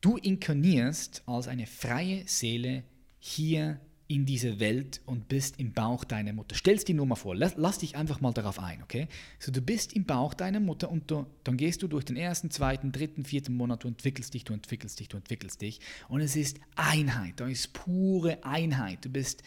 [0.00, 2.82] Du inkarnierst als eine freie Seele
[3.20, 6.56] hier in diese Welt und bist im Bauch deiner Mutter.
[6.56, 9.06] Stellst dir nur mal vor, lass, lass, dich einfach mal darauf ein, okay?
[9.38, 12.50] So, du bist im Bauch deiner Mutter und du, dann gehst du durch den ersten,
[12.50, 15.78] zweiten, dritten, vierten Monat, du entwickelst dich, du entwickelst dich, du entwickelst dich.
[16.08, 19.04] Und es ist Einheit, da ist pure Einheit.
[19.04, 19.44] Du bist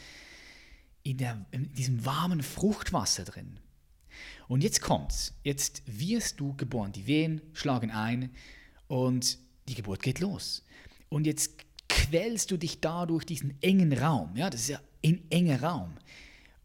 [1.04, 3.60] in, der, in diesem warmen Fruchtwasser drin.
[4.47, 5.34] Und jetzt kommt's.
[5.43, 6.93] Jetzt wirst du geboren.
[6.93, 8.30] Die Wehen schlagen ein
[8.88, 10.63] und die Geburt geht los.
[11.10, 11.58] Und jetzt
[12.09, 14.35] quälst du dich da durch diesen engen Raum.
[14.35, 15.93] Ja, das ist ja ein enger Raum.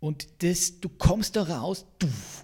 [0.01, 1.87] Und das, du kommst da raus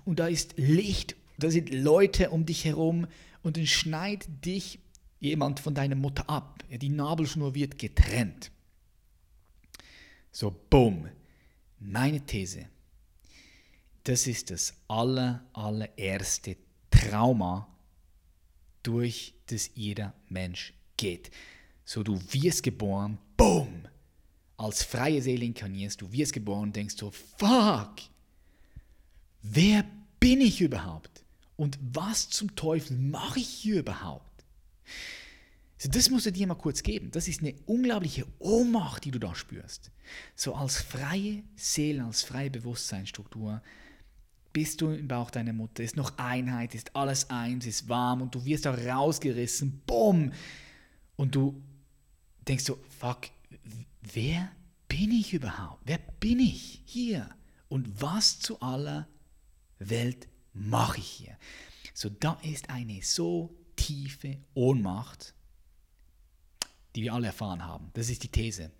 [0.05, 3.07] und da ist Licht, da sind Leute um dich herum
[3.43, 4.81] und dann schneidet dich
[5.21, 6.65] jemand von deiner Mutter ab.
[6.71, 8.51] Die Nabelschnur wird getrennt.
[10.33, 11.09] So, bumm.
[11.79, 12.67] Meine These.
[14.05, 16.57] Das ist das aller, allererste
[16.91, 17.69] Trauma,
[18.83, 21.31] durch das jeder Mensch geht.
[21.85, 23.87] So, du wirst geboren, boom,
[24.57, 27.97] als freie Seele inkarnierst, du wirst geboren und denkst so, fuck,
[29.43, 29.85] wer
[30.21, 31.25] bin ich überhaupt?
[31.57, 34.45] Und was zum Teufel mache ich hier überhaupt?
[35.79, 37.11] So, das musst du dir mal kurz geben.
[37.11, 39.91] Das ist eine unglaubliche Ohnmacht, die du da spürst.
[40.35, 43.63] So als freie Seele, als freie Bewusstseinsstruktur
[44.53, 48.35] bist du im Bauch deiner Mutter, ist noch Einheit, ist alles eins, ist warm und
[48.35, 50.33] du wirst da rausgerissen, bumm.
[51.17, 51.61] Und du
[52.49, 53.29] denkst so, fuck,
[54.03, 54.51] wer
[54.89, 55.81] bin ich überhaupt?
[55.85, 57.29] Wer bin ich hier?
[57.69, 59.09] Und was zu aller
[59.79, 61.37] Welt mache ich hier?
[61.93, 65.35] So, da ist eine so tiefe Ohnmacht,
[66.95, 67.91] die wir alle erfahren haben.
[67.95, 68.71] Das ist die These.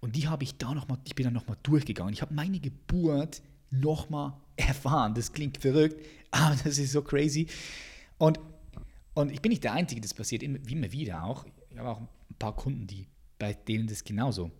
[0.00, 2.12] Und die habe ich da noch mal, ich bin da nochmal durchgegangen.
[2.12, 5.14] Ich habe meine Geburt nochmal erfahren.
[5.14, 7.46] Das klingt verrückt, aber das ist so crazy.
[8.16, 8.38] Und,
[9.14, 11.44] und ich bin nicht der Einzige, das passiert immer, immer wieder auch.
[11.70, 14.50] Ich habe auch ein paar Kunden, die, bei denen das genauso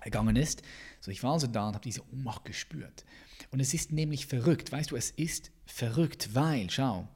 [0.00, 0.62] ergangen ist.
[1.00, 3.04] So, ich war also da und habe diese Ohnmacht gespürt.
[3.50, 7.08] Und es ist nämlich verrückt, weißt du, es ist verrückt, weil, schau,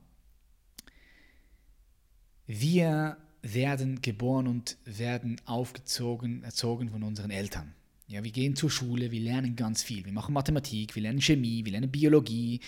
[2.47, 7.75] wir werden geboren und werden aufgezogen, erzogen von unseren Eltern.
[8.07, 10.05] Ja, wir gehen zur Schule, wir lernen ganz viel.
[10.05, 12.61] Wir machen Mathematik, wir lernen Chemie, wir lernen Biologie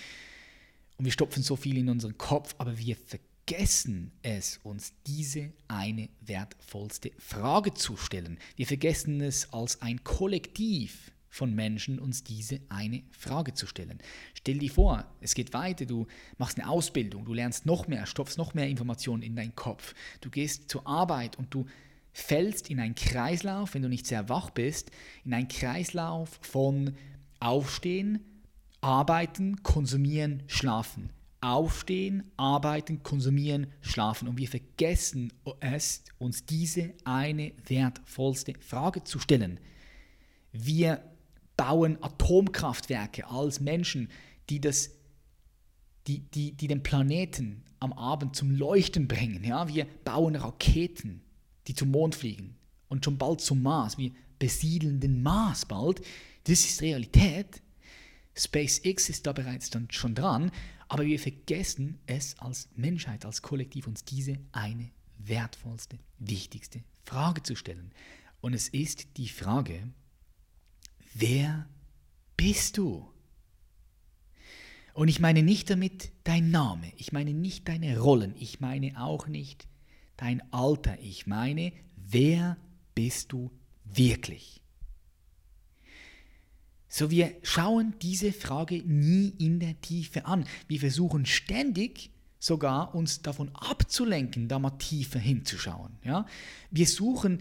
[0.99, 3.30] und wir stopfen so viel in unseren Kopf, aber wir vergessen
[4.23, 8.39] es, uns diese eine wertvollste Frage zu stellen.
[8.57, 13.99] Wir vergessen es als ein Kollektiv von Menschen, uns diese eine Frage zu stellen.
[14.35, 16.07] Stell dir vor, es geht weiter, du
[16.39, 20.29] machst eine Ausbildung, du lernst noch mehr, stopfst noch mehr Informationen in deinen Kopf, du
[20.29, 21.67] gehst zur Arbeit und du
[22.13, 24.91] fällst in einen Kreislauf, wenn du nicht sehr wach bist,
[25.25, 26.97] in einen Kreislauf von
[27.39, 28.21] Aufstehen,
[28.81, 31.11] Arbeiten, Konsumieren, Schlafen.
[31.41, 34.29] Aufstehen, arbeiten, konsumieren, schlafen.
[34.29, 39.59] Und wir vergessen es, uns diese eine wertvollste Frage zu stellen.
[40.53, 41.03] Wir
[41.57, 44.09] bauen Atomkraftwerke als Menschen,
[44.51, 44.91] die, das,
[46.07, 49.45] die, die, die den Planeten am Abend zum Leuchten bringen.
[49.45, 49.69] Ja?
[49.69, 51.23] Wir bauen Raketen,
[51.67, 52.57] die zum Mond fliegen
[52.89, 53.97] und schon bald zum Mars.
[53.97, 56.01] Wir besiedeln den Mars bald.
[56.45, 57.63] Das ist Realität.
[58.35, 60.51] SpaceX ist da bereits dann schon dran,
[60.91, 67.55] aber wir vergessen es als Menschheit, als Kollektiv, uns diese eine wertvollste, wichtigste Frage zu
[67.55, 67.93] stellen.
[68.41, 69.89] Und es ist die Frage,
[71.15, 71.69] wer
[72.37, 73.09] bist du?
[74.93, 79.29] Und ich meine nicht damit dein Name, ich meine nicht deine Rollen, ich meine auch
[79.29, 79.69] nicht
[80.17, 82.57] dein Alter, ich meine, wer
[82.97, 83.53] bist du
[83.85, 84.61] wirklich?
[86.93, 90.45] So, wir schauen diese Frage nie in der Tiefe an.
[90.67, 95.93] Wir versuchen ständig sogar uns davon abzulenken, da mal tiefer hinzuschauen.
[96.03, 96.27] Ja?
[96.73, 97.39] Wir suchen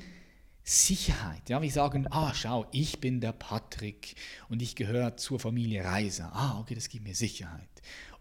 [0.69, 1.49] Sicherheit.
[1.49, 4.13] Ja, wir sagen, ah, schau, ich bin der Patrick
[4.49, 6.31] und ich gehöre zur Familie Reiser.
[6.31, 7.67] Ah, okay, das gibt mir Sicherheit.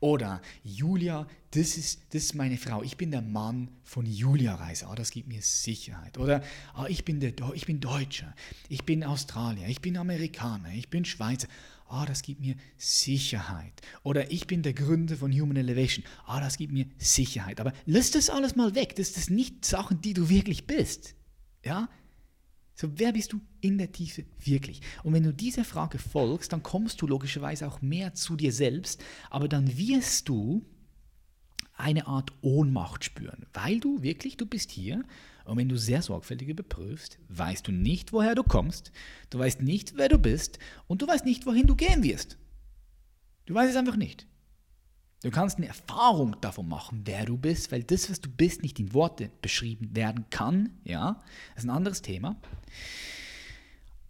[0.00, 2.82] Oder Julia, das ist, das ist meine Frau.
[2.82, 4.88] Ich bin der Mann von Julia Reiser.
[4.88, 6.16] Ah, das gibt mir Sicherheit.
[6.16, 8.34] Oder ah, ich, bin der, ich bin Deutscher.
[8.70, 9.68] Ich bin Australier.
[9.68, 10.72] Ich bin Amerikaner.
[10.72, 11.48] Ich bin Schweizer.
[11.87, 13.74] Ah, das gibt mir Sicherheit.
[14.04, 16.02] Oder ich bin der Gründer von Human Elevation.
[16.26, 17.61] Ah, das gibt mir Sicherheit.
[17.61, 18.96] Aber lass das alles mal weg.
[18.96, 21.14] Das ist nicht Sachen, die du wirklich bist.
[21.62, 21.90] Ja?
[22.81, 24.83] So, wer bist du in der Tiefe wirklich?
[25.03, 29.03] Und wenn du dieser Frage folgst, dann kommst du logischerweise auch mehr zu dir selbst,
[29.31, 30.64] aber dann wirst du
[31.75, 35.03] eine Art Ohnmacht spüren, weil du wirklich, du bist hier
[35.45, 38.93] und wenn du sehr sorgfältig überprüfst, weißt du nicht, woher du kommst,
[39.31, 42.38] du weißt nicht, wer du bist und du weißt nicht, wohin du gehen wirst.
[43.47, 44.29] Du weißt es einfach nicht.
[45.25, 48.79] Du kannst eine Erfahrung davon machen, wer du bist, weil das, was du bist, nicht
[48.79, 50.79] in Worte beschrieben werden kann.
[50.85, 52.41] Ja, das ist ein anderes Thema.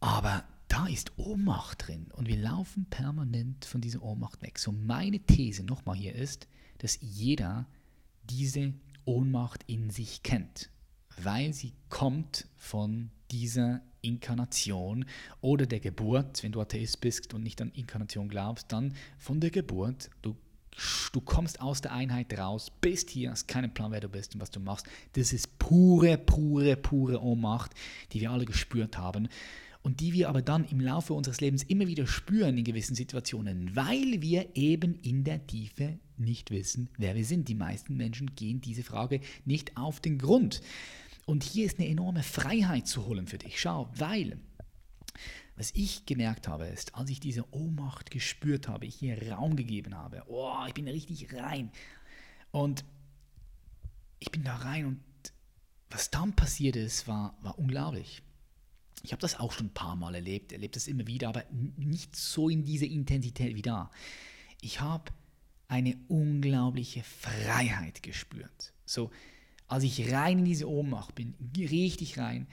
[0.01, 4.59] Aber da ist Ohnmacht drin und wir laufen permanent von dieser Ohnmacht weg.
[4.59, 6.47] So meine These nochmal hier ist,
[6.79, 7.67] dass jeder
[8.25, 10.71] diese Ohnmacht in sich kennt,
[11.23, 15.07] weil sie kommt von dieser Inkarnation
[15.41, 16.43] oder der Geburt.
[16.43, 20.11] Wenn du Atheist bist und nicht an Inkarnation glaubst, dann von der Geburt.
[20.23, 20.37] Du
[21.13, 24.41] Du kommst aus der Einheit raus, bist hier, hast keinen Plan, wer du bist und
[24.41, 24.87] was du machst.
[25.15, 27.73] Das ist pure, pure, pure Ohnmacht,
[28.13, 29.29] die wir alle gespürt haben
[29.83, 33.75] und die wir aber dann im Laufe unseres Lebens immer wieder spüren in gewissen Situationen,
[33.75, 37.49] weil wir eben in der Tiefe nicht wissen, wer wir sind.
[37.49, 40.61] Die meisten Menschen gehen diese Frage nicht auf den Grund.
[41.27, 43.61] Und hier ist eine enorme Freiheit zu holen für dich.
[43.61, 44.39] Schau, weil
[45.57, 49.97] was ich gemerkt habe, ist, als ich diese Ohnmacht gespürt habe, ich hier Raum gegeben
[49.97, 51.71] habe, oh, ich bin richtig rein.
[52.51, 52.85] Und
[54.21, 55.01] ich bin da rein und
[55.91, 58.23] was dann passiert ist, war, war unglaublich.
[59.03, 61.45] Ich habe das auch schon ein paar Mal erlebt, erlebt das immer wieder, aber
[61.77, 63.91] nicht so in dieser Intensität wie da.
[64.61, 65.13] Ich habe
[65.69, 68.73] eine unglaubliche Freiheit gespürt.
[68.85, 69.11] So,
[69.67, 72.49] als ich rein in diese Ohnmacht bin, richtig rein,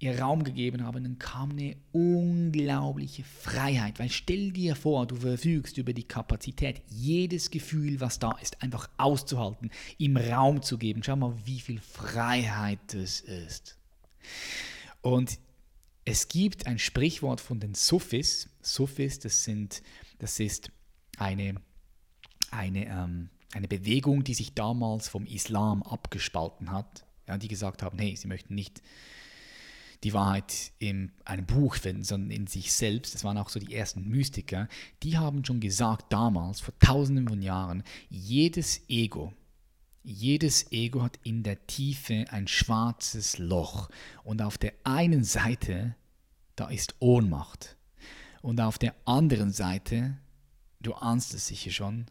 [0.00, 3.98] ihr Raum gegeben habe, dann kam eine unglaubliche Freiheit.
[3.98, 8.88] Weil stell dir vor, du verfügst über die Kapazität, jedes Gefühl, was da ist, einfach
[8.96, 11.02] auszuhalten, ihm Raum zu geben.
[11.02, 13.76] Schau mal, wie viel Freiheit das ist.
[15.02, 15.38] Und
[16.06, 18.48] es gibt ein Sprichwort von den Sufis.
[18.62, 19.82] Sufis, das, sind,
[20.18, 20.72] das ist
[21.18, 21.56] eine,
[22.50, 27.04] eine, ähm, eine Bewegung, die sich damals vom Islam abgespalten hat.
[27.28, 28.80] Ja, die gesagt haben, hey, sie möchten nicht
[30.02, 33.14] die Wahrheit in einem Buch finden, sondern in sich selbst.
[33.14, 34.68] Das waren auch so die ersten Mystiker.
[35.02, 39.34] Die haben schon gesagt damals, vor tausenden von Jahren, jedes Ego,
[40.02, 43.90] jedes Ego hat in der Tiefe ein schwarzes Loch.
[44.24, 45.94] Und auf der einen Seite,
[46.56, 47.76] da ist Ohnmacht.
[48.40, 50.16] Und auf der anderen Seite,
[50.80, 52.06] du ahnst es sicher schon,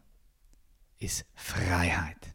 [0.98, 2.29] ist Freiheit.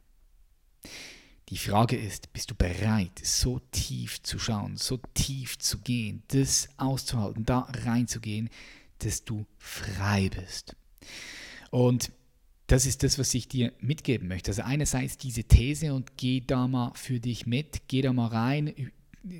[1.49, 6.69] Die Frage ist, bist du bereit, so tief zu schauen, so tief zu gehen, das
[6.77, 8.49] auszuhalten, da reinzugehen,
[8.99, 10.75] dass du frei bist?
[11.69, 12.12] Und
[12.65, 14.49] das ist das, was ich dir mitgeben möchte.
[14.49, 18.73] Also einerseits diese These und geh da mal für dich mit, geh da mal rein,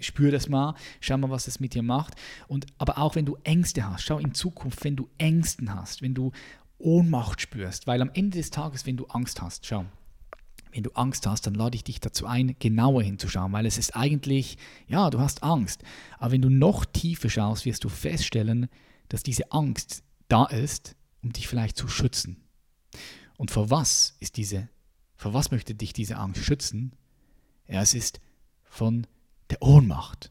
[0.02, 2.14] spür das mal, schau mal, was das mit dir macht.
[2.48, 6.14] Und aber auch wenn du Ängste hast, schau in Zukunft, wenn du Ängsten hast, wenn
[6.14, 6.32] du
[6.78, 9.86] Ohnmacht spürst, weil am Ende des Tages, wenn du Angst hast, schau,
[10.76, 13.96] wenn du Angst hast, dann lade ich dich dazu ein, genauer hinzuschauen, weil es ist
[13.96, 14.58] eigentlich,
[14.88, 15.82] ja, du hast Angst.
[16.20, 18.68] Aber wenn du noch tiefer schaust, wirst du feststellen,
[19.08, 22.44] dass diese Angst da ist, um dich vielleicht zu schützen.
[23.38, 24.68] Und vor was ist diese,
[25.16, 26.94] vor was möchte dich diese Angst schützen?
[27.70, 28.20] Ja, es ist
[28.66, 29.08] von
[29.52, 30.30] der Ohnmacht.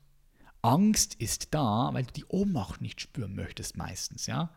[0.60, 4.50] Angst ist da, weil du die Ohnmacht nicht spüren möchtest meistens, ja?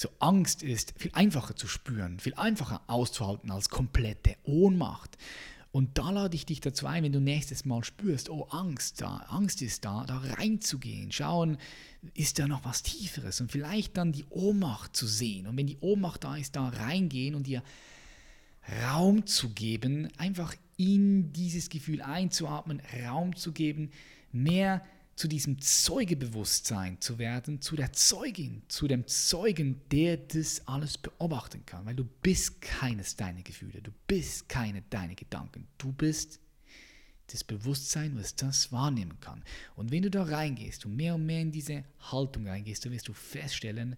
[0.00, 5.18] So Angst ist viel einfacher zu spüren, viel einfacher auszuhalten als komplette Ohnmacht.
[5.72, 9.18] Und da lade ich dich dazu ein, wenn du nächstes Mal spürst, oh Angst da,
[9.28, 11.58] Angst ist da, da reinzugehen, schauen,
[12.14, 15.46] ist da noch was Tieferes und vielleicht dann die Ohnmacht zu sehen.
[15.46, 17.62] Und wenn die Ohnmacht da ist, da reingehen und dir
[18.86, 23.90] Raum zu geben, einfach in dieses Gefühl einzuatmen, Raum zu geben,
[24.32, 24.82] mehr
[25.20, 31.66] zu diesem Zeugebewusstsein zu werden, zu der Zeugin, zu dem Zeugen, der das alles beobachten
[31.66, 31.84] kann.
[31.84, 36.40] Weil du bist keines deiner Gefühle, du bist keine deine Gedanken, du bist
[37.26, 39.44] das Bewusstsein, was das wahrnehmen kann.
[39.76, 43.06] Und wenn du da reingehst und mehr und mehr in diese Haltung reingehst, dann wirst
[43.06, 43.96] du feststellen,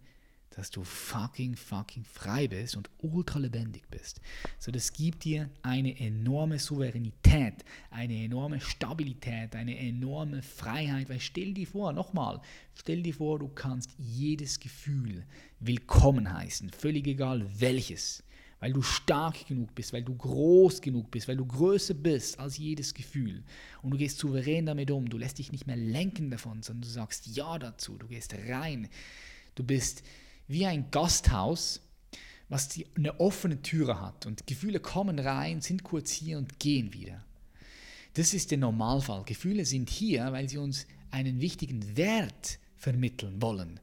[0.57, 4.21] dass du fucking, fucking frei bist und ultra lebendig bist.
[4.59, 11.09] So, das gibt dir eine enorme Souveränität, eine enorme Stabilität, eine enorme Freiheit.
[11.09, 12.41] Weil stell dir vor, nochmal,
[12.75, 15.25] stell dir vor, du kannst jedes Gefühl
[15.61, 18.23] willkommen heißen, völlig egal welches.
[18.61, 22.59] Weil du stark genug bist, weil du groß genug bist, weil du größer bist als
[22.59, 23.43] jedes Gefühl.
[23.83, 25.09] Und du gehst souverän damit um.
[25.09, 27.99] Du lässt dich nicht mehr lenken davon, sondern du sagst Ja dazu.
[27.99, 28.89] Du gehst rein.
[29.57, 30.05] Du bist
[30.53, 31.81] wie ein Gasthaus,
[32.49, 36.93] was die, eine offene Türe hat und Gefühle kommen rein, sind kurz hier und gehen
[36.93, 37.25] wieder.
[38.15, 39.25] Das ist der Normalfall.
[39.25, 43.81] Gefühle sind hier, weil sie uns einen wichtigen Wert vermitteln wollen.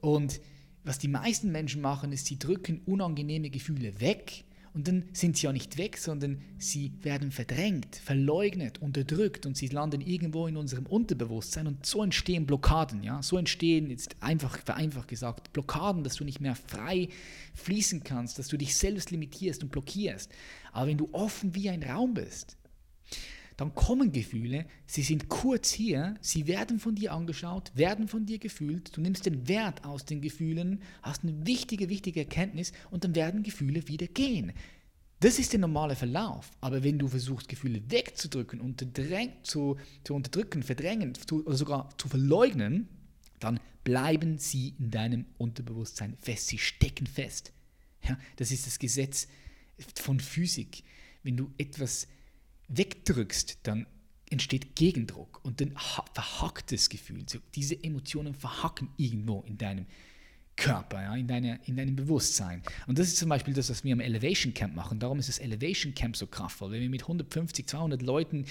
[0.00, 0.40] Und
[0.84, 4.44] was die meisten Menschen machen, ist, sie drücken unangenehme Gefühle weg
[4.76, 9.68] und dann sind sie ja nicht weg, sondern sie werden verdrängt, verleugnet, unterdrückt und sie
[9.68, 13.02] landen irgendwo in unserem Unterbewusstsein und so entstehen Blockaden.
[13.02, 13.22] Ja?
[13.22, 17.08] So entstehen, jetzt einfach vereinfacht gesagt, Blockaden, dass du nicht mehr frei
[17.54, 20.30] fließen kannst, dass du dich selbst limitierst und blockierst.
[20.72, 22.58] Aber wenn du offen wie ein Raum bist,
[23.56, 28.38] dann kommen Gefühle, sie sind kurz hier, sie werden von dir angeschaut, werden von dir
[28.38, 33.14] gefühlt, du nimmst den Wert aus den Gefühlen, hast eine wichtige, wichtige Erkenntnis und dann
[33.14, 34.52] werden Gefühle wieder gehen.
[35.20, 36.50] Das ist der normale Verlauf.
[36.60, 38.60] Aber wenn du versuchst, Gefühle wegzudrücken,
[39.42, 42.88] zu, zu unterdrücken, verdrängen zu, oder sogar zu verleugnen,
[43.40, 46.48] dann bleiben sie in deinem Unterbewusstsein fest.
[46.48, 47.52] Sie stecken fest.
[48.02, 49.26] Ja, das ist das Gesetz
[49.94, 50.82] von Physik.
[51.22, 52.08] Wenn du etwas
[52.68, 53.86] wegdrückst, dann
[54.30, 55.72] entsteht Gegendruck und dann
[56.12, 57.24] verhackt das Gefühl.
[57.28, 59.86] So, diese Emotionen verhacken irgendwo in deinem
[60.56, 62.62] Körper, ja, in, deine, in deinem Bewusstsein.
[62.86, 64.98] Und das ist zum Beispiel das, was wir am Elevation Camp machen.
[64.98, 66.72] Darum ist das Elevation Camp so kraftvoll.
[66.72, 68.46] Wenn wir mit 150, 200 Leuten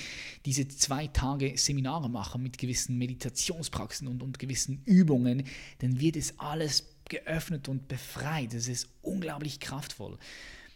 [0.46, 5.46] diese zwei Tage Seminare machen mit gewissen Meditationspraxen und, und gewissen Übungen,
[5.80, 8.54] dann wird es alles geöffnet und befreit.
[8.54, 10.18] Das ist unglaublich kraftvoll.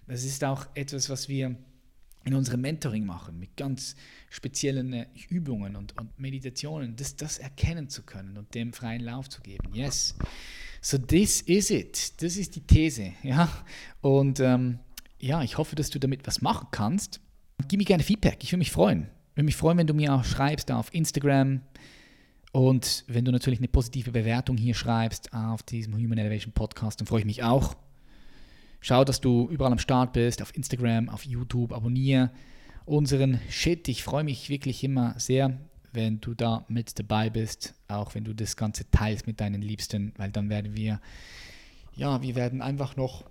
[0.07, 1.55] Das ist auch etwas, was wir
[2.25, 3.95] in unserem Mentoring machen, mit ganz
[4.29, 9.29] speziellen äh, Übungen und, und Meditationen, das, das erkennen zu können und dem freien Lauf
[9.29, 9.73] zu geben.
[9.73, 10.15] Yes.
[10.81, 12.21] So this is it.
[12.21, 13.13] Das ist die These.
[13.23, 13.49] Ja?
[14.01, 14.79] Und ähm,
[15.19, 17.19] ja, ich hoffe, dass du damit was machen kannst.
[17.67, 18.43] gib mir gerne Feedback.
[18.43, 19.09] Ich würde mich freuen.
[19.31, 21.61] Ich würde mich freuen, wenn du mir auch schreibst auf Instagram
[22.51, 27.07] und wenn du natürlich eine positive Bewertung hier schreibst auf diesem Human Elevation Podcast, dann
[27.07, 27.75] freue ich mich auch.
[28.81, 32.31] Schau, dass du überall am Start bist, auf Instagram, auf YouTube, abonniere
[32.85, 33.87] unseren Shit.
[33.87, 35.59] Ich freue mich wirklich immer sehr,
[35.91, 40.13] wenn du da mit dabei bist, auch wenn du das Ganze teilst mit deinen Liebsten,
[40.17, 40.99] weil dann werden wir,
[41.95, 43.25] ja, wir werden einfach noch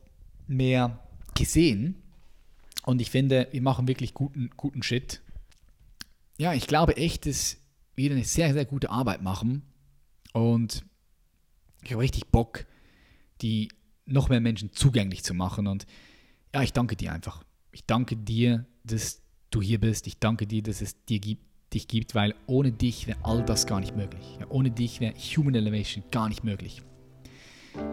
[0.46, 1.00] mehr
[1.34, 1.96] gesehen.
[2.84, 5.20] Und ich finde, wir machen wirklich guten, guten Shit.
[6.38, 7.56] Ja, ich glaube echt, dass
[7.94, 9.62] wir eine sehr, sehr gute Arbeit machen.
[10.32, 10.84] Und
[11.82, 12.66] ich habe richtig Bock,
[13.42, 13.68] die
[14.08, 15.66] noch mehr Menschen zugänglich zu machen.
[15.66, 15.86] Und
[16.54, 17.44] ja, ich danke dir einfach.
[17.72, 20.06] Ich danke dir, dass du hier bist.
[20.06, 21.42] Ich danke dir, dass es dir gibt,
[21.74, 24.38] dich gibt, weil ohne dich wäre all das gar nicht möglich.
[24.40, 26.82] Ja, ohne dich wäre Human Elevation gar nicht möglich.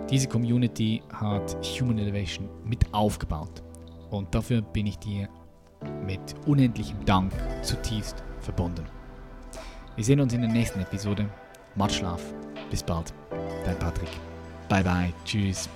[0.10, 3.64] Diese Community hat Human Elevation mit aufgebaut.
[4.10, 5.30] Und dafür bin ich dir
[6.06, 8.86] mit unendlichem Dank zutiefst verbunden.
[9.96, 11.30] Wir sehen uns in der nächsten Episode.
[11.76, 12.22] Matt Schlaf.
[12.70, 13.14] Bis bald.
[13.66, 14.10] Dein Patrick.
[14.70, 15.14] Bye bye.
[15.26, 15.70] Tschüss.